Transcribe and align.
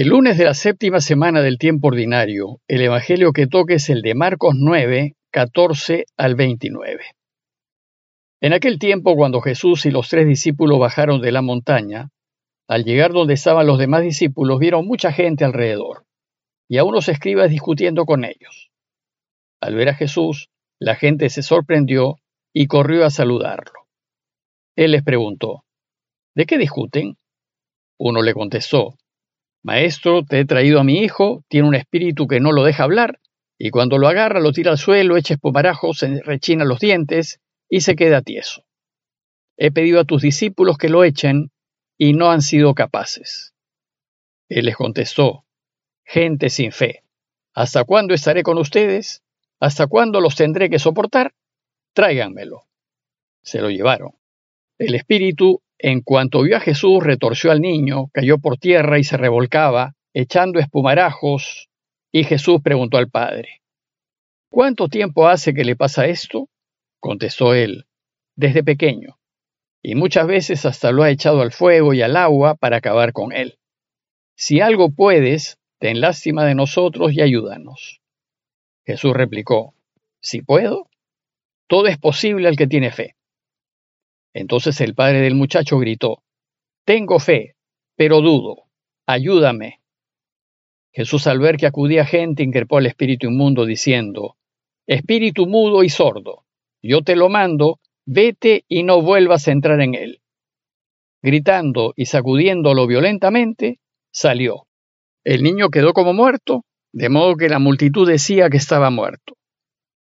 El 0.00 0.10
lunes 0.10 0.38
de 0.38 0.44
la 0.44 0.54
séptima 0.54 1.00
semana 1.00 1.42
del 1.42 1.58
tiempo 1.58 1.88
ordinario, 1.88 2.60
el 2.68 2.82
Evangelio 2.82 3.32
que 3.32 3.48
toque 3.48 3.74
es 3.74 3.90
el 3.90 4.00
de 4.00 4.14
Marcos 4.14 4.54
9, 4.56 5.16
14 5.32 6.04
al 6.16 6.36
29. 6.36 7.04
En 8.40 8.52
aquel 8.52 8.78
tiempo, 8.78 9.16
cuando 9.16 9.40
Jesús 9.40 9.86
y 9.86 9.90
los 9.90 10.08
tres 10.08 10.28
discípulos 10.28 10.78
bajaron 10.78 11.20
de 11.20 11.32
la 11.32 11.42
montaña, 11.42 12.10
al 12.68 12.84
llegar 12.84 13.12
donde 13.12 13.34
estaban 13.34 13.66
los 13.66 13.76
demás 13.76 14.02
discípulos, 14.02 14.60
vieron 14.60 14.86
mucha 14.86 15.10
gente 15.10 15.44
alrededor, 15.44 16.04
y 16.68 16.78
a 16.78 16.84
unos 16.84 17.08
escribas 17.08 17.50
discutiendo 17.50 18.04
con 18.04 18.24
ellos. 18.24 18.70
Al 19.60 19.74
ver 19.74 19.88
a 19.88 19.94
Jesús, 19.94 20.48
la 20.78 20.94
gente 20.94 21.28
se 21.28 21.42
sorprendió 21.42 22.20
y 22.54 22.68
corrió 22.68 23.04
a 23.04 23.10
saludarlo. 23.10 23.88
Él 24.76 24.92
les 24.92 25.02
preguntó, 25.02 25.64
¿De 26.36 26.46
qué 26.46 26.56
discuten? 26.56 27.18
Uno 27.98 28.22
le 28.22 28.32
contestó, 28.32 28.94
Maestro, 29.62 30.24
te 30.24 30.40
he 30.40 30.44
traído 30.44 30.80
a 30.80 30.84
mi 30.84 31.02
hijo, 31.02 31.44
tiene 31.48 31.68
un 31.68 31.74
espíritu 31.74 32.26
que 32.26 32.40
no 32.40 32.52
lo 32.52 32.64
deja 32.64 32.84
hablar, 32.84 33.20
y 33.58 33.70
cuando 33.70 33.98
lo 33.98 34.08
agarra 34.08 34.40
lo 34.40 34.52
tira 34.52 34.70
al 34.70 34.78
suelo, 34.78 35.16
echa 35.16 35.34
espumarajos, 35.34 35.98
se 35.98 36.22
rechina 36.22 36.64
los 36.64 36.78
dientes 36.78 37.40
y 37.68 37.80
se 37.80 37.96
queda 37.96 38.22
tieso. 38.22 38.64
He 39.56 39.72
pedido 39.72 40.00
a 40.00 40.04
tus 40.04 40.22
discípulos 40.22 40.78
que 40.78 40.88
lo 40.88 41.02
echen, 41.04 41.50
y 41.96 42.12
no 42.12 42.30
han 42.30 42.42
sido 42.42 42.74
capaces. 42.74 43.54
Él 44.48 44.66
les 44.66 44.76
contestó, 44.76 45.44
Gente 46.04 46.48
sin 46.48 46.72
fe, 46.72 47.02
¿hasta 47.52 47.84
cuándo 47.84 48.14
estaré 48.14 48.42
con 48.42 48.56
ustedes? 48.56 49.22
¿Hasta 49.60 49.88
cuándo 49.88 50.20
los 50.20 50.36
tendré 50.36 50.70
que 50.70 50.78
soportar? 50.78 51.34
Tráiganmelo. 51.92 52.66
Se 53.42 53.60
lo 53.60 53.68
llevaron. 53.68 54.12
El 54.78 54.94
espíritu 54.94 55.60
en 55.78 56.00
cuanto 56.02 56.42
vio 56.42 56.56
a 56.56 56.60
Jesús, 56.60 57.02
retorció 57.02 57.52
al 57.52 57.60
niño, 57.60 58.08
cayó 58.12 58.38
por 58.38 58.58
tierra 58.58 58.98
y 58.98 59.04
se 59.04 59.16
revolcaba, 59.16 59.94
echando 60.12 60.58
espumarajos, 60.58 61.68
y 62.10 62.24
Jesús 62.24 62.60
preguntó 62.62 62.98
al 62.98 63.08
padre, 63.08 63.60
¿Cuánto 64.50 64.88
tiempo 64.88 65.28
hace 65.28 65.52
que 65.52 65.64
le 65.64 65.76
pasa 65.76 66.06
esto? 66.06 66.48
Contestó 67.00 67.54
él, 67.54 67.84
desde 68.34 68.64
pequeño, 68.64 69.18
y 69.82 69.94
muchas 69.94 70.26
veces 70.26 70.64
hasta 70.64 70.90
lo 70.90 71.02
ha 71.02 71.10
echado 71.10 71.42
al 71.42 71.52
fuego 71.52 71.94
y 71.94 72.02
al 72.02 72.16
agua 72.16 72.54
para 72.54 72.78
acabar 72.78 73.12
con 73.12 73.32
él. 73.32 73.58
Si 74.36 74.60
algo 74.60 74.90
puedes, 74.90 75.58
ten 75.78 76.00
lástima 76.00 76.44
de 76.44 76.54
nosotros 76.54 77.12
y 77.12 77.20
ayúdanos. 77.20 78.00
Jesús 78.86 79.12
replicó, 79.12 79.74
si 80.20 80.40
puedo, 80.40 80.88
todo 81.68 81.86
es 81.86 81.98
posible 81.98 82.48
al 82.48 82.56
que 82.56 82.66
tiene 82.66 82.90
fe. 82.90 83.17
Entonces 84.34 84.80
el 84.80 84.94
padre 84.94 85.20
del 85.20 85.34
muchacho 85.34 85.78
gritó, 85.78 86.22
Tengo 86.84 87.18
fe, 87.18 87.56
pero 87.96 88.20
dudo, 88.20 88.64
ayúdame. 89.06 89.80
Jesús 90.92 91.26
al 91.26 91.38
ver 91.38 91.56
que 91.56 91.66
acudía 91.66 92.04
gente 92.04 92.42
increpó 92.42 92.78
al 92.78 92.86
espíritu 92.86 93.26
inmundo 93.28 93.66
diciendo, 93.66 94.36
Espíritu 94.86 95.46
mudo 95.46 95.84
y 95.84 95.88
sordo, 95.90 96.44
yo 96.82 97.02
te 97.02 97.16
lo 97.16 97.28
mando, 97.28 97.78
vete 98.06 98.64
y 98.68 98.84
no 98.84 99.02
vuelvas 99.02 99.48
a 99.48 99.52
entrar 99.52 99.80
en 99.80 99.94
él. 99.94 100.20
Gritando 101.22 101.92
y 101.96 102.06
sacudiéndolo 102.06 102.86
violentamente, 102.86 103.80
salió. 104.10 104.66
El 105.24 105.42
niño 105.42 105.68
quedó 105.68 105.92
como 105.92 106.14
muerto, 106.14 106.64
de 106.92 107.08
modo 107.08 107.36
que 107.36 107.48
la 107.48 107.58
multitud 107.58 108.08
decía 108.08 108.48
que 108.48 108.56
estaba 108.56 108.90
muerto. 108.90 109.34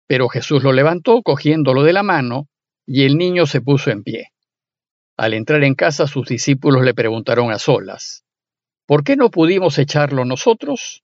Pero 0.08 0.28
Jesús 0.28 0.64
lo 0.64 0.72
levantó, 0.72 1.22
cogiéndolo 1.24 1.84
de 1.84 1.94
la 1.94 2.04
mano, 2.04 2.48
y 2.86 3.06
el 3.06 3.18
niño 3.18 3.46
se 3.46 3.62
puso 3.62 3.92
en 3.92 4.04
pie. 4.04 4.32
Al 5.18 5.34
entrar 5.34 5.64
en 5.64 5.76
casa 5.76 6.08
sus 6.08 6.28
discípulos 6.28 6.84
le 6.84 6.94
preguntaron 6.94 7.52
a 7.52 7.60
solas, 7.60 8.26
¿por 8.86 9.04
qué 9.04 9.16
no 9.16 9.30
pudimos 9.30 9.80
echarlo 9.80 10.26
nosotros? 10.26 11.04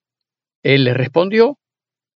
Él 0.63 0.83
les 0.83 0.95
respondió, 0.95 1.57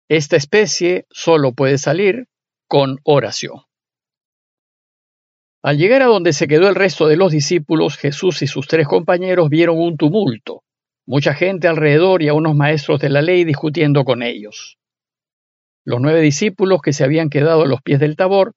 esta 0.09 0.37
especie 0.37 1.07
solo 1.11 1.53
puede 1.53 1.79
salir 1.79 2.27
con 2.69 2.99
oración. 3.05 3.63
Al 5.63 5.79
llegar 5.79 6.03
a 6.03 6.07
donde 6.07 6.35
se 6.35 6.47
quedó 6.47 6.69
el 6.69 6.75
resto 6.75 7.07
de 7.07 7.17
los 7.17 7.33
discípulos, 7.33 7.97
Jesús 7.97 8.43
y 8.43 8.47
sus 8.47 8.67
tres 8.67 8.87
compañeros 8.87 9.49
vieron 9.49 9.79
un 9.79 9.97
tumulto, 9.97 10.63
mucha 11.07 11.33
gente 11.33 11.69
alrededor 11.69 12.23
y 12.23 12.29
a 12.29 12.35
unos 12.35 12.55
maestros 12.55 13.01
de 13.01 13.09
la 13.09 13.23
ley 13.23 13.45
discutiendo 13.45 14.05
con 14.05 14.23
ellos. 14.23 14.79
Los 15.85 16.03
nueve 16.03 16.21
discípulos 16.21 16.83
que 16.83 16.93
se 16.93 17.05
habían 17.05 17.31
quedado 17.31 17.63
a 17.63 17.67
los 17.67 17.81
pies 17.81 17.99
del 17.99 18.17
tabor 18.17 18.55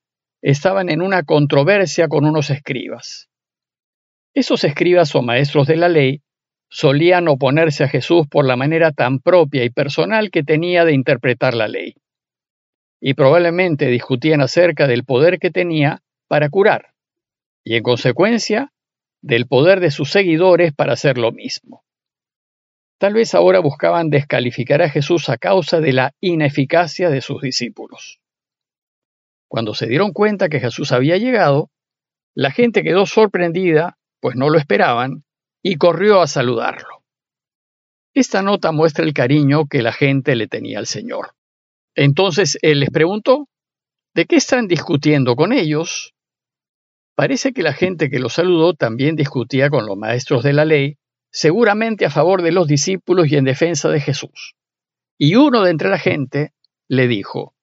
estaban 0.50 0.88
en 0.88 1.02
una 1.02 1.24
controversia 1.24 2.08
con 2.08 2.24
unos 2.24 2.52
escribas. 2.52 3.30
Esos 4.34 4.64
escribas 4.64 5.14
o 5.14 5.22
maestros 5.22 5.68
de 5.68 5.76
la 5.76 5.90
ley 5.90 6.22
solían 6.70 7.28
oponerse 7.28 7.84
a 7.84 7.90
Jesús 7.90 8.28
por 8.30 8.46
la 8.46 8.56
manera 8.56 8.94
tan 8.94 9.20
propia 9.20 9.66
y 9.66 9.70
personal 9.72 10.32
que 10.32 10.44
tenía 10.44 10.86
de 10.86 10.94
interpretar 10.94 11.54
la 11.54 11.68
ley. 11.68 11.96
Y 13.02 13.14
probablemente 13.14 13.88
discutían 13.88 14.40
acerca 14.40 14.88
del 14.88 15.04
poder 15.04 15.38
que 15.38 15.52
tenía 15.52 16.02
para 16.30 16.50
curar, 16.50 16.94
y 17.66 17.76
en 17.76 17.84
consecuencia, 17.84 18.72
del 19.22 19.48
poder 19.48 19.82
de 19.82 19.92
sus 19.92 20.12
seguidores 20.12 20.74
para 20.74 20.94
hacer 20.94 21.18
lo 21.18 21.34
mismo. 21.34 21.84
Tal 23.00 23.16
vez 23.16 23.36
ahora 23.36 23.60
buscaban 23.60 24.10
descalificar 24.10 24.82
a 24.82 24.90
Jesús 24.90 25.28
a 25.28 25.38
causa 25.38 25.82
de 25.82 25.92
la 25.92 26.14
ineficacia 26.22 27.10
de 27.10 27.20
sus 27.20 27.42
discípulos. 27.42 28.22
Cuando 29.48 29.74
se 29.74 29.88
dieron 29.88 30.12
cuenta 30.12 30.50
que 30.50 30.60
Jesús 30.60 30.92
había 30.92 31.18
llegado, 31.18 31.70
la 32.36 32.52
gente 32.52 32.84
quedó 32.84 33.06
sorprendida, 33.06 33.98
pues 34.20 34.36
no 34.36 34.50
lo 34.50 34.58
esperaban, 34.58 35.24
y 35.64 35.76
corrió 35.78 36.22
a 36.22 36.28
saludarlo. 36.28 37.04
Esta 38.14 38.42
nota 38.42 38.72
muestra 38.72 39.06
el 39.06 39.14
cariño 39.14 39.68
que 39.68 39.82
la 39.82 39.92
gente 39.92 40.36
le 40.36 40.48
tenía 40.48 40.80
al 40.80 40.88
Señor. 40.88 41.34
Entonces 41.96 42.58
él 42.62 42.80
les 42.80 42.90
preguntó, 42.90 43.48
¿de 44.14 44.26
qué 44.26 44.36
están 44.36 44.68
discutiendo 44.68 45.36
con 45.36 45.54
ellos? 45.54 46.14
Parece 47.16 47.54
que 47.54 47.64
la 47.64 47.74
gente 47.74 48.10
que 48.10 48.20
lo 48.20 48.30
saludó 48.30 48.76
también 48.76 49.16
discutía 49.16 49.70
con 49.70 49.88
los 49.88 49.98
maestros 49.98 50.44
de 50.44 50.54
la 50.54 50.66
ley, 50.66 50.98
seguramente 51.32 52.06
a 52.06 52.12
favor 52.12 52.44
de 52.44 52.52
los 52.52 52.68
discípulos 52.68 53.32
y 53.32 53.36
en 53.36 53.46
defensa 53.46 53.90
de 53.90 54.00
Jesús. 54.00 54.56
Y 55.18 55.36
uno 55.36 55.64
de 55.64 55.72
entre 55.72 55.90
la 55.90 55.98
gente 55.98 56.54
le 56.88 57.08
dijo, 57.08 57.56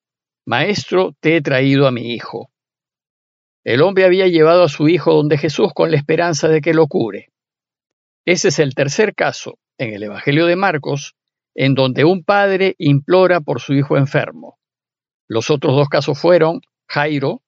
Maestro, 0.45 1.13
te 1.19 1.37
he 1.37 1.41
traído 1.41 1.87
a 1.87 1.91
mi 1.91 2.13
hijo. 2.13 2.51
El 3.63 3.81
hombre 3.81 4.05
había 4.05 4.27
llevado 4.27 4.63
a 4.63 4.69
su 4.69 4.87
hijo 4.87 5.13
donde 5.13 5.39
Jesús 5.39 5.73
con 5.73 5.89
la 5.89 5.97
esperanza 5.97 6.47
de 6.47 6.61
que 6.61 6.73
lo 6.73 6.87
cure. 6.87 7.31
Ese 8.25 8.49
es 8.49 8.59
el 8.59 8.75
tercer 8.75 9.15
caso 9.15 9.57
en 9.77 9.93
el 9.93 10.03
Evangelio 10.03 10.45
de 10.45 10.55
Marcos 10.55 11.15
en 11.55 11.73
donde 11.73 12.03
un 12.03 12.23
padre 12.23 12.75
implora 12.77 13.41
por 13.41 13.61
su 13.61 13.73
hijo 13.73 13.97
enfermo. 13.97 14.59
Los 15.27 15.49
otros 15.49 15.75
dos 15.75 15.89
casos 15.89 16.19
fueron 16.19 16.61
Jairo, 16.87 17.41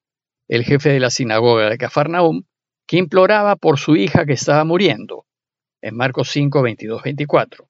el 0.47 0.63
jefe 0.63 0.90
de 0.90 1.00
la 1.00 1.09
sinagoga 1.09 1.69
de 1.69 1.78
Cafarnaum, 1.78 2.44
que 2.88 2.97
imploraba 2.97 3.57
por 3.57 3.78
su 3.78 3.96
hija 3.96 4.25
que 4.25 4.34
estaba 4.34 4.63
muriendo, 4.63 5.25
en 5.81 5.96
Marcos 5.96 6.30
5, 6.31 6.62
22, 6.62 7.03
24. 7.03 7.69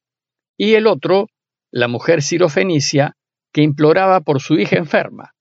Y 0.58 0.76
el 0.76 0.88
otro, 0.88 1.28
la 1.72 1.88
mujer 1.88 2.22
sirofenicia, 2.22 3.18
que 3.52 3.62
imploraba 3.62 4.22
por 4.22 4.42
su 4.42 4.56
hija 4.56 4.78
enferma, 4.78 5.34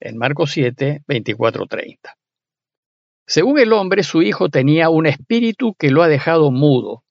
en 0.00 0.16
Marcos 0.16 0.52
7, 0.52 1.02
24, 1.06 1.66
30. 1.66 2.14
Según 3.26 3.58
el 3.58 3.72
hombre, 3.72 4.02
su 4.04 4.22
hijo 4.22 4.48
tenía 4.48 4.88
un 4.90 5.06
espíritu 5.06 5.74
que 5.74 5.90
lo 5.90 6.02
ha 6.02 6.08
dejado 6.08 6.50
mudo. 6.50 7.04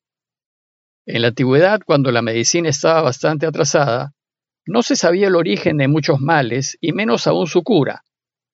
En 1.05 1.21
la 1.21 1.29
antigüedad, 1.29 1.79
cuando 1.85 2.11
la 2.11 2.21
medicina 2.21 2.69
estaba 2.69 3.01
bastante 3.01 3.45
atrasada, 3.45 4.13
no 4.65 4.83
se 4.83 4.95
sabía 4.95 5.27
el 5.27 5.35
origen 5.35 5.77
de 5.77 5.87
muchos 5.87 6.19
males 6.19 6.77
y 6.81 6.91
menos 6.91 7.27
aún 7.27 7.47
su 7.47 7.63
cura, 7.63 8.03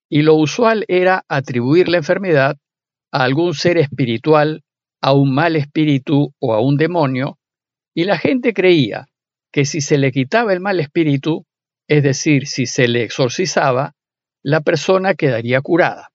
y 0.10 0.22
lo 0.22 0.36
usual 0.36 0.86
era 0.88 1.26
atribuir 1.28 1.90
la 1.90 1.98
enfermedad 1.98 2.58
a 3.12 3.24
algún 3.24 3.54
ser 3.54 3.78
espiritual, 3.78 4.64
a 5.02 5.14
un 5.14 5.34
mal 5.34 5.56
espíritu 5.56 6.34
o 6.40 6.54
a 6.54 6.62
un 6.62 6.78
demonio, 6.78 7.40
y 7.96 8.04
la 8.04 8.18
gente 8.18 8.54
creía 8.54 9.08
que 9.52 9.66
si 9.66 9.82
se 9.82 9.98
le 9.98 10.12
quitaba 10.12 10.54
el 10.54 10.60
mal 10.60 10.80
espíritu, 10.80 11.46
es 11.88 12.04
decir, 12.04 12.48
si 12.48 12.66
se 12.66 12.88
le 12.88 13.04
exorcizaba, 13.04 13.96
la 14.42 14.62
persona 14.62 15.16
quedaría 15.16 15.62
curada. 15.62 16.10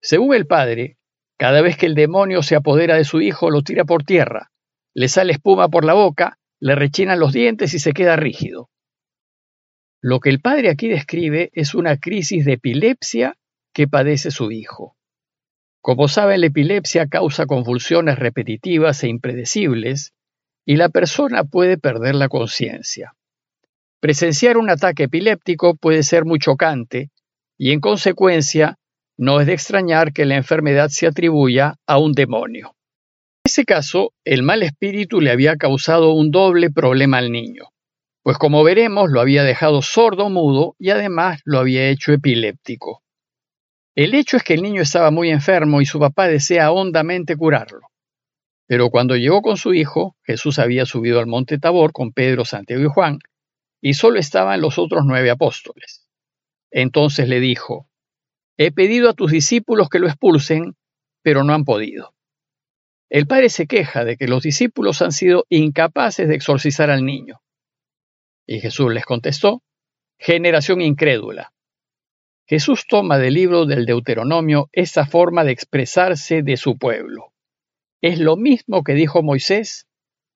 Según 0.00 0.34
el 0.34 0.46
padre, 0.46 0.98
cada 1.38 1.62
vez 1.62 1.76
que 1.76 1.86
el 1.86 1.94
demonio 1.94 2.42
se 2.42 2.56
apodera 2.56 2.96
de 2.96 3.04
su 3.04 3.20
hijo, 3.20 3.50
lo 3.50 3.62
tira 3.62 3.84
por 3.84 4.04
tierra, 4.04 4.50
le 4.94 5.08
sale 5.08 5.32
espuma 5.32 5.68
por 5.68 5.84
la 5.84 5.94
boca, 5.94 6.38
le 6.60 6.74
rechinan 6.74 7.18
los 7.18 7.32
dientes 7.32 7.74
y 7.74 7.78
se 7.78 7.92
queda 7.92 8.16
rígido. 8.16 8.70
Lo 10.00 10.20
que 10.20 10.30
el 10.30 10.40
padre 10.40 10.70
aquí 10.70 10.88
describe 10.88 11.50
es 11.52 11.74
una 11.74 11.96
crisis 11.96 12.44
de 12.44 12.54
epilepsia 12.54 13.36
que 13.72 13.86
padece 13.86 14.30
su 14.30 14.50
hijo. 14.50 14.96
Como 15.80 16.08
saben, 16.08 16.40
la 16.40 16.46
epilepsia 16.46 17.06
causa 17.06 17.46
convulsiones 17.46 18.18
repetitivas 18.18 19.02
e 19.02 19.08
impredecibles 19.08 20.12
y 20.64 20.76
la 20.76 20.88
persona 20.88 21.44
puede 21.44 21.78
perder 21.78 22.14
la 22.14 22.28
conciencia. 22.28 23.14
Presenciar 24.02 24.56
un 24.58 24.68
ataque 24.68 25.04
epiléptico 25.04 25.76
puede 25.76 26.02
ser 26.02 26.24
muy 26.24 26.40
chocante 26.40 27.12
y 27.56 27.70
en 27.70 27.78
consecuencia 27.78 28.74
no 29.16 29.40
es 29.40 29.46
de 29.46 29.52
extrañar 29.52 30.12
que 30.12 30.26
la 30.26 30.34
enfermedad 30.34 30.88
se 30.88 31.06
atribuya 31.06 31.76
a 31.86 31.98
un 31.98 32.10
demonio. 32.10 32.74
ese 33.46 33.64
caso, 33.64 34.12
el 34.24 34.42
mal 34.42 34.64
espíritu 34.64 35.20
le 35.20 35.30
había 35.30 35.54
causado 35.54 36.14
un 36.14 36.32
doble 36.32 36.68
problema 36.70 37.18
al 37.18 37.30
niño, 37.30 37.66
pues 38.24 38.38
como 38.38 38.64
veremos 38.64 39.08
lo 39.08 39.20
había 39.20 39.44
dejado 39.44 39.82
sordo 39.82 40.30
mudo 40.30 40.74
y 40.80 40.90
además 40.90 41.40
lo 41.44 41.60
había 41.60 41.88
hecho 41.88 42.12
epiléptico. 42.12 43.04
El 43.94 44.14
hecho 44.14 44.36
es 44.36 44.42
que 44.42 44.54
el 44.54 44.62
niño 44.62 44.82
estaba 44.82 45.12
muy 45.12 45.30
enfermo 45.30 45.80
y 45.80 45.86
su 45.86 46.00
papá 46.00 46.26
desea 46.26 46.72
hondamente 46.72 47.36
curarlo. 47.36 47.82
Pero 48.66 48.90
cuando 48.90 49.14
llegó 49.14 49.42
con 49.42 49.56
su 49.56 49.74
hijo, 49.74 50.16
Jesús 50.24 50.58
había 50.58 50.86
subido 50.86 51.20
al 51.20 51.28
monte 51.28 51.58
Tabor 51.58 51.92
con 51.92 52.10
Pedro, 52.10 52.44
Santiago 52.44 52.82
y 52.82 52.88
Juan, 52.88 53.20
y 53.82 53.94
solo 53.94 54.18
estaban 54.18 54.60
los 54.60 54.78
otros 54.78 55.02
nueve 55.04 55.30
apóstoles. 55.30 56.08
Entonces 56.70 57.28
le 57.28 57.40
dijo, 57.40 57.90
He 58.56 58.70
pedido 58.70 59.10
a 59.10 59.14
tus 59.14 59.32
discípulos 59.32 59.88
que 59.88 59.98
lo 59.98 60.06
expulsen, 60.06 60.76
pero 61.22 61.42
no 61.42 61.52
han 61.52 61.64
podido. 61.64 62.14
El 63.10 63.26
padre 63.26 63.50
se 63.50 63.66
queja 63.66 64.04
de 64.04 64.16
que 64.16 64.28
los 64.28 64.42
discípulos 64.42 65.02
han 65.02 65.12
sido 65.12 65.44
incapaces 65.48 66.28
de 66.28 66.36
exorcizar 66.36 66.90
al 66.90 67.04
niño. 67.04 67.42
Y 68.46 68.60
Jesús 68.60 68.92
les 68.92 69.04
contestó, 69.04 69.62
generación 70.18 70.80
incrédula. 70.80 71.52
Jesús 72.46 72.86
toma 72.88 73.18
del 73.18 73.34
libro 73.34 73.66
del 73.66 73.84
Deuteronomio 73.84 74.68
esa 74.72 75.06
forma 75.06 75.44
de 75.44 75.52
expresarse 75.52 76.42
de 76.42 76.56
su 76.56 76.78
pueblo. 76.78 77.32
Es 78.00 78.18
lo 78.18 78.36
mismo 78.36 78.84
que 78.84 78.94
dijo 78.94 79.22
Moisés 79.22 79.88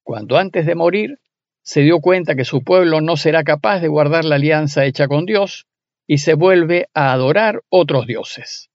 cuando 0.02 0.37
antes 0.37 0.66
de 0.66 0.75
morir 0.75 1.19
se 1.66 1.80
dio 1.80 1.98
cuenta 1.98 2.36
que 2.36 2.44
su 2.44 2.62
pueblo 2.62 3.00
no 3.00 3.16
será 3.16 3.42
capaz 3.42 3.80
de 3.80 3.88
guardar 3.88 4.24
la 4.24 4.36
alianza 4.36 4.84
hecha 4.84 5.08
con 5.08 5.26
Dios 5.26 5.66
y 6.06 6.18
se 6.18 6.34
vuelve 6.34 6.88
a 6.94 7.12
adorar 7.12 7.62
otros 7.68 8.06
dioses. 8.06 8.70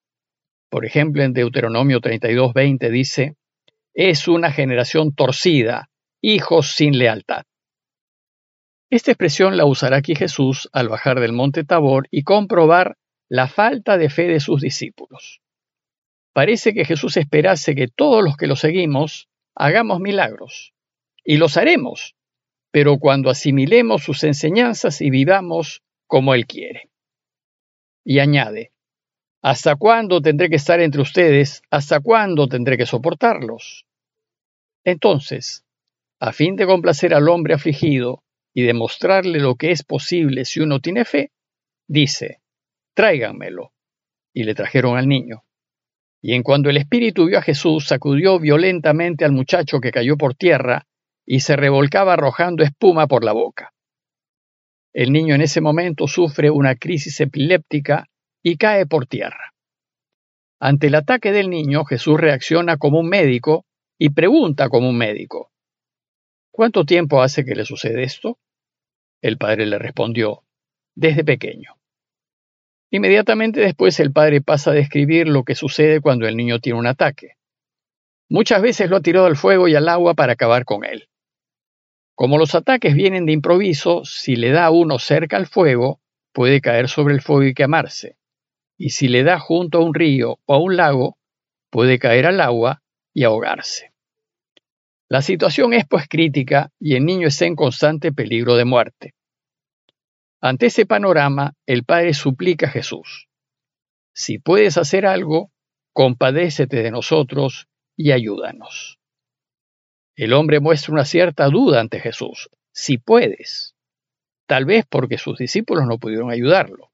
Por 0.69 0.85
ejemplo, 0.85 1.23
en 1.23 1.31
Deuteronomio 1.31 2.01
32:20 2.01 2.89
dice, 2.89 3.38
es 3.93 4.27
una 4.27 4.51
generación 4.51 5.15
torcida, 5.15 5.89
hijos 6.21 6.73
sin 6.73 6.97
lealtad. 6.97 7.43
Esta 8.89 9.11
expresión 9.11 9.55
la 9.55 9.65
usará 9.65 9.97
aquí 9.97 10.13
Jesús 10.13 10.69
al 10.73 10.89
bajar 10.89 11.21
del 11.21 11.31
monte 11.31 11.63
Tabor 11.63 12.09
y 12.11 12.23
comprobar 12.23 12.97
la 13.29 13.47
falta 13.47 13.97
de 13.97 14.09
fe 14.09 14.27
de 14.27 14.41
sus 14.41 14.59
discípulos. 14.59 15.39
Parece 16.33 16.73
que 16.73 16.83
Jesús 16.83 17.15
esperase 17.15 17.73
que 17.73 17.88
todos 17.88 18.21
los 18.21 18.35
que 18.35 18.47
lo 18.47 18.57
seguimos 18.57 19.29
hagamos 19.55 20.01
milagros. 20.01 20.73
Y 21.23 21.38
los 21.38 21.55
haremos, 21.55 22.15
pero 22.71 22.97
cuando 22.97 23.29
asimilemos 23.29 24.03
sus 24.03 24.23
enseñanzas 24.23 25.01
y 25.01 25.09
vivamos 25.09 25.83
como 26.07 26.33
Él 26.33 26.47
quiere. 26.47 26.89
Y 28.03 28.19
añade, 28.19 28.71
¿Hasta 29.44 29.75
cuándo 29.75 30.21
tendré 30.21 30.50
que 30.50 30.57
estar 30.57 30.79
entre 30.81 31.01
ustedes? 31.01 31.63
¿Hasta 31.71 32.00
cuándo 32.00 32.47
tendré 32.47 32.77
que 32.77 32.85
soportarlos? 32.85 33.88
Entonces, 34.83 35.65
a 36.19 36.31
fin 36.31 36.56
de 36.56 36.68
complacer 36.68 37.15
al 37.15 37.27
hombre 37.27 37.56
afligido 37.56 38.23
y 38.53 38.62
demostrarle 38.63 39.39
lo 39.39 39.56
que 39.56 39.71
es 39.71 39.83
posible 39.83 40.45
si 40.45 40.59
uno 40.59 40.79
tiene 40.79 41.06
fe, 41.06 41.31
dice, 41.88 42.41
tráiganmelo. 42.94 43.74
Y 44.33 44.44
le 44.44 44.53
trajeron 44.53 44.97
al 44.97 45.07
niño. 45.07 45.44
Y 46.21 46.35
en 46.35 46.44
cuanto 46.44 46.69
el 46.69 46.77
espíritu 46.77 47.25
vio 47.25 47.39
a 47.39 47.41
Jesús, 47.41 47.88
sacudió 47.88 48.39
violentamente 48.39 49.25
al 49.25 49.31
muchacho 49.31 49.79
que 49.81 49.91
cayó 49.91 50.17
por 50.17 50.35
tierra 50.35 50.88
y 51.33 51.39
se 51.39 51.55
revolcaba 51.55 52.11
arrojando 52.11 52.61
espuma 52.61 53.07
por 53.07 53.23
la 53.23 53.31
boca. 53.31 53.73
El 54.91 55.13
niño 55.13 55.33
en 55.33 55.39
ese 55.39 55.61
momento 55.61 56.09
sufre 56.09 56.49
una 56.49 56.75
crisis 56.75 57.21
epiléptica 57.21 58.09
y 58.43 58.57
cae 58.57 58.85
por 58.85 59.05
tierra. 59.05 59.53
Ante 60.59 60.87
el 60.87 60.95
ataque 60.95 61.31
del 61.31 61.49
niño, 61.49 61.85
Jesús 61.85 62.19
reacciona 62.19 62.75
como 62.75 62.99
un 62.99 63.07
médico 63.07 63.65
y 63.97 64.09
pregunta 64.09 64.67
como 64.67 64.89
un 64.89 64.97
médico. 64.97 65.53
¿Cuánto 66.51 66.83
tiempo 66.83 67.21
hace 67.21 67.45
que 67.45 67.55
le 67.55 67.63
sucede 67.63 68.03
esto? 68.03 68.37
El 69.21 69.37
padre 69.37 69.67
le 69.67 69.79
respondió, 69.79 70.43
desde 70.95 71.23
pequeño. 71.23 71.77
Inmediatamente 72.89 73.61
después 73.61 74.01
el 74.01 74.11
padre 74.11 74.41
pasa 74.41 74.71
a 74.71 74.73
describir 74.73 75.29
lo 75.29 75.45
que 75.45 75.55
sucede 75.55 76.01
cuando 76.01 76.27
el 76.27 76.35
niño 76.35 76.59
tiene 76.59 76.77
un 76.77 76.87
ataque. 76.87 77.35
Muchas 78.27 78.61
veces 78.61 78.89
lo 78.89 78.97
ha 78.97 79.01
tirado 79.01 79.27
al 79.27 79.37
fuego 79.37 79.69
y 79.69 79.75
al 79.75 79.87
agua 79.87 80.13
para 80.13 80.33
acabar 80.33 80.65
con 80.65 80.83
él. 80.83 81.07
Como 82.21 82.38
los 82.38 82.53
ataques 82.53 82.94
vienen 82.94 83.25
de 83.25 83.31
improviso, 83.31 84.06
si 84.06 84.35
le 84.35 84.51
da 84.51 84.69
uno 84.69 85.00
cerca 85.00 85.38
al 85.38 85.47
fuego, 85.47 86.00
puede 86.31 86.62
caer 86.62 86.88
sobre 86.88 87.15
el 87.15 87.21
fuego 87.21 87.45
y 87.45 87.56
quemarse 87.56 88.15
y 88.77 88.89
si 88.91 89.07
le 89.07 89.23
da 89.23 89.39
junto 89.39 89.79
a 89.79 89.83
un 89.83 89.95
río 89.95 90.39
o 90.45 90.53
a 90.53 90.59
un 90.59 90.77
lago, 90.77 91.18
puede 91.71 91.97
caer 91.97 92.27
al 92.27 92.39
agua 92.39 92.83
y 93.12 93.23
ahogarse. 93.23 93.91
La 95.09 95.23
situación 95.23 95.73
es 95.73 95.88
pues 95.88 96.07
crítica 96.07 96.71
y 96.79 96.95
el 96.95 97.06
niño 97.06 97.27
está 97.27 97.45
en 97.45 97.56
constante 97.56 98.12
peligro 98.12 98.56
de 98.56 98.65
muerte. 98.65 99.15
Ante 100.41 100.67
ese 100.67 100.85
panorama, 100.85 101.53
el 101.65 101.83
Padre 101.85 102.13
suplica 102.13 102.67
a 102.67 102.71
Jesús, 102.71 103.29
si 104.13 104.38
puedes 104.38 104.77
hacer 104.77 105.07
algo, 105.07 105.51
compadécete 105.91 106.83
de 106.83 106.91
nosotros 106.91 107.67
y 107.97 108.12
ayúdanos. 108.12 109.00
El 110.15 110.33
hombre 110.33 110.59
muestra 110.59 110.93
una 110.93 111.05
cierta 111.05 111.47
duda 111.47 111.79
ante 111.79 111.99
Jesús, 111.99 112.49
si 112.71 112.97
puedes, 112.97 113.75
tal 114.45 114.65
vez 114.65 114.85
porque 114.87 115.17
sus 115.17 115.37
discípulos 115.37 115.85
no 115.87 115.97
pudieron 115.97 116.31
ayudarlo. 116.31 116.91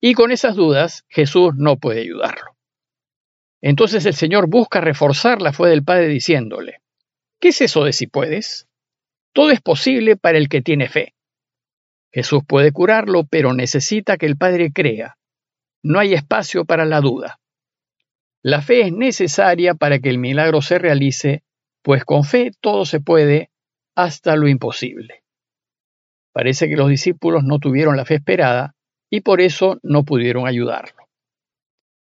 Y 0.00 0.14
con 0.14 0.32
esas 0.32 0.56
dudas, 0.56 1.04
Jesús 1.08 1.54
no 1.56 1.76
puede 1.76 2.00
ayudarlo. 2.02 2.56
Entonces 3.62 4.04
el 4.06 4.14
Señor 4.14 4.48
busca 4.48 4.80
reforzar 4.80 5.40
la 5.40 5.52
fe 5.52 5.66
del 5.66 5.84
Padre 5.84 6.08
diciéndole, 6.08 6.80
¿qué 7.40 7.48
es 7.48 7.60
eso 7.60 7.84
de 7.84 7.92
si 7.92 8.06
puedes? 8.06 8.68
Todo 9.32 9.50
es 9.50 9.60
posible 9.60 10.16
para 10.16 10.38
el 10.38 10.48
que 10.48 10.62
tiene 10.62 10.88
fe. 10.88 11.14
Jesús 12.12 12.42
puede 12.46 12.72
curarlo, 12.72 13.24
pero 13.24 13.52
necesita 13.52 14.16
que 14.16 14.26
el 14.26 14.36
Padre 14.36 14.72
crea. 14.72 15.18
No 15.82 15.98
hay 15.98 16.14
espacio 16.14 16.64
para 16.64 16.84
la 16.84 17.00
duda. 17.00 17.38
La 18.42 18.62
fe 18.62 18.82
es 18.82 18.92
necesaria 18.92 19.74
para 19.74 19.98
que 19.98 20.08
el 20.08 20.18
milagro 20.18 20.62
se 20.62 20.78
realice, 20.78 21.42
pues 21.86 22.04
con 22.04 22.24
fe 22.24 22.50
todo 22.60 22.84
se 22.84 22.98
puede, 22.98 23.52
hasta 23.94 24.34
lo 24.34 24.48
imposible. 24.48 25.22
Parece 26.32 26.68
que 26.68 26.74
los 26.74 26.88
discípulos 26.88 27.44
no 27.44 27.60
tuvieron 27.60 27.96
la 27.96 28.04
fe 28.04 28.16
esperada, 28.16 28.74
y 29.08 29.20
por 29.20 29.40
eso 29.40 29.78
no 29.84 30.02
pudieron 30.02 30.48
ayudarlo. 30.48 31.06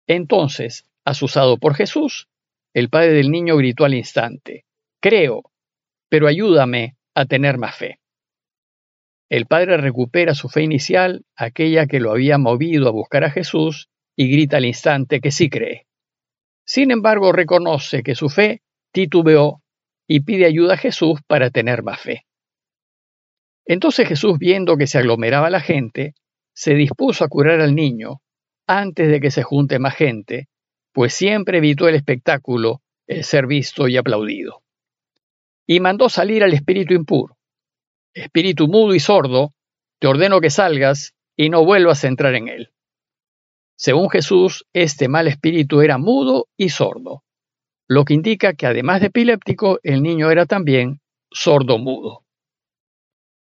Entonces, 0.08 0.84
asusado 1.04 1.58
por 1.58 1.76
Jesús, 1.76 2.26
el 2.74 2.88
padre 2.88 3.12
del 3.12 3.30
niño 3.30 3.56
gritó 3.56 3.84
al 3.84 3.94
instante, 3.94 4.64
Creo, 5.00 5.52
pero 6.08 6.26
ayúdame 6.26 6.96
a 7.14 7.26
tener 7.26 7.56
más 7.56 7.76
fe. 7.76 8.00
El 9.28 9.46
padre 9.46 9.76
recupera 9.76 10.34
su 10.34 10.48
fe 10.48 10.64
inicial, 10.64 11.24
aquella 11.36 11.86
que 11.86 12.00
lo 12.00 12.10
había 12.10 12.36
movido 12.36 12.88
a 12.88 12.90
buscar 12.90 13.22
a 13.22 13.30
Jesús, 13.30 13.90
y 14.16 14.28
grita 14.28 14.56
al 14.56 14.64
instante 14.64 15.20
que 15.20 15.30
sí 15.30 15.48
cree. 15.48 15.86
Sin 16.66 16.90
embargo, 16.90 17.30
reconoce 17.30 18.02
que 18.02 18.16
su 18.16 18.28
fe 18.28 18.62
titubeó 18.90 19.62
y 20.08 20.20
pide 20.20 20.46
ayuda 20.46 20.74
a 20.74 20.78
Jesús 20.78 21.20
para 21.26 21.50
tener 21.50 21.82
más 21.82 22.00
fe. 22.00 22.24
Entonces 23.66 24.08
Jesús, 24.08 24.38
viendo 24.38 24.78
que 24.78 24.86
se 24.86 24.98
aglomeraba 24.98 25.50
la 25.50 25.60
gente, 25.60 26.14
se 26.54 26.74
dispuso 26.74 27.22
a 27.22 27.28
curar 27.28 27.60
al 27.60 27.74
niño 27.74 28.22
antes 28.66 29.08
de 29.08 29.20
que 29.20 29.30
se 29.30 29.42
junte 29.42 29.78
más 29.78 29.94
gente, 29.94 30.48
pues 30.92 31.12
siempre 31.12 31.58
evitó 31.58 31.86
el 31.86 31.94
espectáculo, 31.94 32.80
el 33.06 33.22
ser 33.24 33.46
visto 33.46 33.86
y 33.86 33.98
aplaudido. 33.98 34.62
Y 35.66 35.80
mandó 35.80 36.08
salir 36.08 36.42
al 36.42 36.54
espíritu 36.54 36.94
impuro. 36.94 37.36
Espíritu 38.14 38.66
mudo 38.66 38.94
y 38.94 39.00
sordo, 39.00 39.52
te 40.00 40.06
ordeno 40.06 40.40
que 40.40 40.50
salgas 40.50 41.14
y 41.36 41.50
no 41.50 41.64
vuelvas 41.64 42.02
a 42.04 42.08
entrar 42.08 42.34
en 42.34 42.48
él. 42.48 42.72
Según 43.76 44.08
Jesús, 44.10 44.66
este 44.72 45.08
mal 45.08 45.28
espíritu 45.28 45.82
era 45.82 45.98
mudo 45.98 46.48
y 46.56 46.70
sordo, 46.70 47.22
lo 47.88 48.04
que 48.04 48.12
indica 48.12 48.52
que 48.52 48.66
además 48.66 49.00
de 49.00 49.06
epiléptico, 49.06 49.80
el 49.82 50.02
niño 50.02 50.30
era 50.30 50.44
también 50.44 51.00
sordo 51.30 51.78
mudo. 51.78 52.24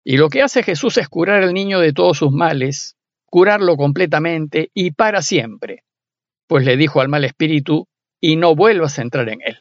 Y 0.04 0.16
lo 0.16 0.28
que 0.28 0.42
hace 0.42 0.64
Jesús 0.64 0.98
es 0.98 1.08
curar 1.08 1.44
al 1.44 1.54
niño 1.54 1.78
de 1.78 1.92
todos 1.92 2.18
sus 2.18 2.32
males, 2.32 2.96
curarlo 3.24 3.76
completamente 3.76 4.70
y 4.74 4.90
para 4.90 5.22
siempre, 5.22 5.84
pues 6.48 6.64
le 6.64 6.76
dijo 6.76 7.00
al 7.00 7.08
mal 7.08 7.24
espíritu, 7.24 7.86
y 8.20 8.36
no 8.36 8.54
vuelvas 8.54 8.98
a 8.98 9.02
entrar 9.02 9.28
en 9.28 9.40
él. 9.42 9.58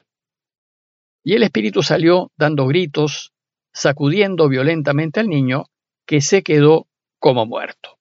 Y 1.23 1.35
el 1.35 1.43
espíritu 1.43 1.83
salió 1.83 2.31
dando 2.35 2.65
gritos, 2.65 3.33
sacudiendo 3.73 4.49
violentamente 4.49 5.19
al 5.19 5.29
niño, 5.29 5.65
que 6.07 6.21
se 6.21 6.41
quedó 6.41 6.87
como 7.19 7.45
muerto. 7.45 7.99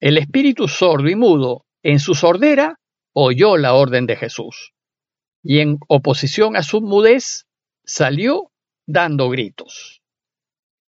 El 0.00 0.16
espíritu 0.16 0.66
sordo 0.66 1.08
y 1.08 1.14
mudo, 1.14 1.66
en 1.82 1.98
su 1.98 2.14
sordera, 2.14 2.78
oyó 3.12 3.56
la 3.56 3.74
orden 3.74 4.06
de 4.06 4.16
Jesús, 4.16 4.72
y 5.48 5.60
en 5.60 5.78
oposición 5.86 6.56
a 6.56 6.64
su 6.64 6.80
mudez, 6.80 7.46
salió 7.84 8.50
dando 8.84 9.30
gritos. 9.30 10.02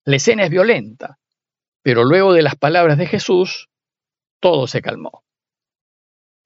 La 0.05 0.15
escena 0.15 0.45
es 0.45 0.49
violenta, 0.49 1.19
pero 1.81 2.05
luego 2.05 2.31
de 2.31 2.41
las 2.41 2.55
palabras 2.55 2.97
de 2.97 3.05
Jesús, 3.05 3.67
todo 4.39 4.67
se 4.67 4.81
calmó. 4.81 5.25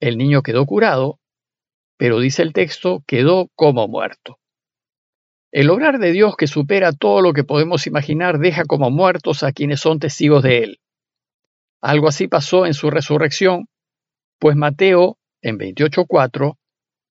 El 0.00 0.18
niño 0.18 0.42
quedó 0.42 0.66
curado, 0.66 1.20
pero 1.96 2.18
dice 2.18 2.42
el 2.42 2.52
texto, 2.52 3.04
quedó 3.06 3.48
como 3.54 3.86
muerto. 3.86 4.40
El 5.52 5.70
obrar 5.70 6.00
de 6.00 6.10
Dios 6.10 6.34
que 6.36 6.48
supera 6.48 6.92
todo 6.92 7.20
lo 7.20 7.32
que 7.32 7.44
podemos 7.44 7.86
imaginar 7.86 8.38
deja 8.38 8.64
como 8.64 8.90
muertos 8.90 9.44
a 9.44 9.52
quienes 9.52 9.78
son 9.80 10.00
testigos 10.00 10.42
de 10.42 10.64
Él. 10.64 10.80
Algo 11.80 12.08
así 12.08 12.26
pasó 12.26 12.66
en 12.66 12.74
su 12.74 12.90
resurrección, 12.90 13.68
pues 14.40 14.56
Mateo, 14.56 15.16
en 15.42 15.58
28.4, 15.58 16.56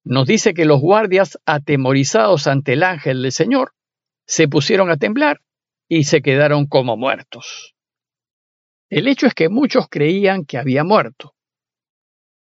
nos 0.10 0.26
dice 0.26 0.56
que 0.56 0.66
los 0.66 0.82
guardias, 0.82 1.40
atemorizados 1.46 2.48
ante 2.48 2.74
el 2.74 2.82
ángel 2.82 3.22
del 3.22 3.32
Señor, 3.32 3.74
se 4.26 4.48
pusieron 4.48 4.90
a 4.90 4.98
temblar 4.98 5.42
y 5.88 6.06
se 6.06 6.24
quedaron 6.24 6.66
como 6.66 6.98
muertos. 6.98 7.76
El 8.90 9.08
hecho 9.08 9.28
es 9.28 9.36
que 9.36 9.50
muchos 9.50 9.86
creían 9.88 10.46
que 10.46 10.58
había 10.58 10.84
muerto. 10.84 11.36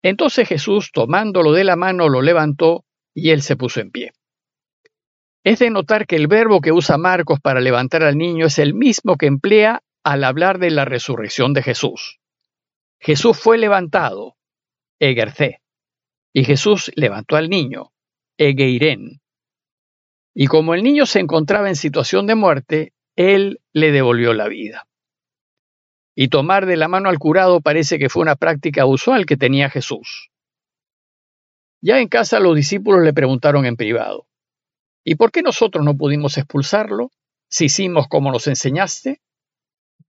Entonces 0.02 0.48
Jesús, 0.48 0.92
tomándolo 0.92 1.52
de 1.52 1.64
la 1.64 1.76
mano, 1.76 2.08
lo 2.08 2.22
levantó 2.22 2.86
y 3.12 3.30
él 3.30 3.42
se 3.42 3.54
puso 3.54 3.80
en 3.80 3.90
pie. 3.90 4.12
Es 5.44 5.58
de 5.58 5.68
notar 5.68 6.06
que 6.06 6.16
el 6.16 6.26
verbo 6.26 6.62
que 6.62 6.72
usa 6.72 6.96
Marcos 6.96 7.38
para 7.38 7.60
levantar 7.60 8.02
al 8.02 8.16
niño 8.16 8.46
es 8.46 8.58
el 8.58 8.72
mismo 8.72 9.16
que 9.16 9.26
emplea 9.26 9.82
al 10.04 10.24
hablar 10.24 10.58
de 10.58 10.70
la 10.70 10.86
resurrección 10.86 11.52
de 11.52 11.62
Jesús. 11.62 12.18
Jesús 12.98 13.38
fue 13.38 13.58
levantado, 13.58 14.36
egercé, 14.98 15.60
y 16.38 16.44
Jesús 16.44 16.92
levantó 16.94 17.34
al 17.34 17.50
niño, 17.50 17.90
egeirén. 18.36 19.20
Y 20.32 20.46
como 20.46 20.74
el 20.74 20.84
niño 20.84 21.04
se 21.04 21.18
encontraba 21.18 21.68
en 21.68 21.74
situación 21.74 22.28
de 22.28 22.36
muerte, 22.36 22.92
él 23.16 23.60
le 23.72 23.90
devolvió 23.90 24.32
la 24.34 24.46
vida. 24.46 24.86
Y 26.14 26.28
tomar 26.28 26.66
de 26.66 26.76
la 26.76 26.86
mano 26.86 27.08
al 27.08 27.18
curado 27.18 27.60
parece 27.60 27.98
que 27.98 28.08
fue 28.08 28.22
una 28.22 28.36
práctica 28.36 28.86
usual 28.86 29.26
que 29.26 29.36
tenía 29.36 29.68
Jesús. 29.68 30.30
Ya 31.80 31.98
en 31.98 32.06
casa 32.06 32.38
los 32.38 32.54
discípulos 32.54 33.02
le 33.02 33.12
preguntaron 33.12 33.66
en 33.66 33.74
privado, 33.74 34.28
¿y 35.02 35.16
por 35.16 35.32
qué 35.32 35.42
nosotros 35.42 35.84
no 35.84 35.96
pudimos 35.96 36.38
expulsarlo 36.38 37.10
si 37.48 37.64
hicimos 37.64 38.06
como 38.06 38.30
nos 38.30 38.46
enseñaste? 38.46 39.20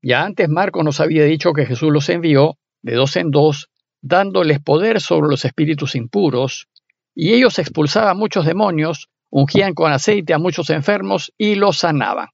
Ya 0.03 0.25
antes 0.25 0.47
Marcos 0.47 0.85
nos 0.85 0.99
había 0.99 1.23
dicho 1.23 1.53
que 1.53 1.65
Jesús 1.65 1.91
los 1.91 2.07
envió 2.07 2.59
de 2.83 2.93
dos 2.93 3.15
en 3.15 3.31
dos, 3.31 3.68
dándoles 4.01 4.59
poder 4.59 5.01
sobre 5.01 5.29
los 5.29 5.45
espíritus 5.45 5.95
impuros, 5.95 6.67
y 7.13 7.33
ellos 7.33 7.59
expulsaban 7.59 8.17
muchos 8.17 8.45
demonios, 8.45 9.09
ungían 9.29 9.73
con 9.73 9.91
aceite 9.91 10.33
a 10.33 10.39
muchos 10.39 10.69
enfermos 10.69 11.33
y 11.37 11.55
los 11.55 11.79
sanaban. 11.79 12.29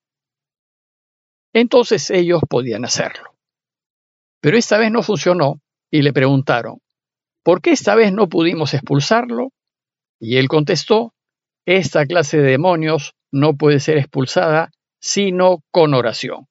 Entonces 1.53 2.09
ellos 2.09 2.41
podían 2.49 2.85
hacerlo. 2.85 3.35
Pero 4.41 4.57
esta 4.57 4.77
vez 4.77 4.91
no 4.91 5.01
funcionó 5.01 5.61
y 5.89 6.01
le 6.01 6.13
preguntaron, 6.13 6.81
¿por 7.43 7.61
qué 7.61 7.71
esta 7.71 7.95
vez 7.95 8.13
no 8.13 8.27
pudimos 8.27 8.73
expulsarlo? 8.73 9.51
Y 10.19 10.37
él 10.37 10.47
contestó, 10.47 11.13
esta 11.65 12.05
clase 12.05 12.37
de 12.37 12.51
demonios 12.51 13.15
no 13.31 13.55
puede 13.55 13.79
ser 13.79 13.97
expulsada 13.97 14.69
sino 14.99 15.63
con 15.71 15.93
oración. 15.93 16.47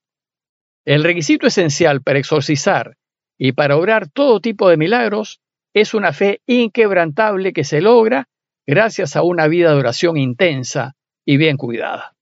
El 0.84 1.02
requisito 1.02 1.46
esencial 1.46 2.02
para 2.02 2.18
exorcizar 2.18 2.96
y 3.38 3.52
para 3.52 3.76
obrar 3.76 4.08
todo 4.08 4.40
tipo 4.40 4.68
de 4.68 4.76
milagros 4.76 5.40
es 5.72 5.94
una 5.94 6.12
fe 6.12 6.40
inquebrantable 6.46 7.52
que 7.52 7.64
se 7.64 7.80
logra 7.80 8.28
gracias 8.66 9.16
a 9.16 9.22
una 9.22 9.48
vida 9.48 9.70
de 9.70 9.76
oración 9.76 10.16
intensa 10.16 10.96
y 11.24 11.36
bien 11.36 11.56
cuidada. 11.56 12.14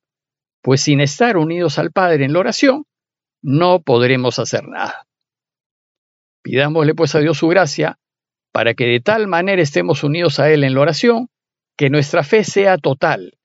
Pues 0.62 0.80
sin 0.80 1.00
estar 1.00 1.36
unidos 1.36 1.78
al 1.78 1.92
Padre 1.92 2.24
en 2.24 2.32
la 2.32 2.38
oración, 2.38 2.84
no 3.42 3.82
podremos 3.82 4.38
hacer 4.38 4.66
nada. 4.68 5.06
Pidámosle 6.42 6.94
pues 6.94 7.14
a 7.14 7.20
Dios 7.20 7.38
su 7.38 7.48
gracia 7.48 7.98
para 8.52 8.74
que 8.74 8.86
de 8.86 9.00
tal 9.00 9.28
manera 9.28 9.62
estemos 9.62 10.04
unidos 10.04 10.38
a 10.38 10.50
Él 10.50 10.64
en 10.64 10.74
la 10.74 10.80
oración, 10.80 11.28
que 11.76 11.90
nuestra 11.90 12.22
fe 12.22 12.44
sea 12.44 12.78
total 12.78 13.38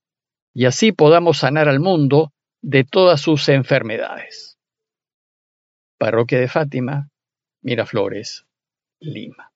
y 0.58 0.66
así 0.66 0.92
podamos 0.92 1.38
sanar 1.38 1.70
al 1.70 1.80
mundo 1.80 2.34
de 2.64 2.84
todas 2.84 3.22
sus 3.22 3.48
enfermedades. 3.48 4.58
Parroquia 6.00 6.40
de 6.40 6.48
Fátima, 6.48 7.10
Miraflores, 7.62 8.46
Lima. 9.02 9.52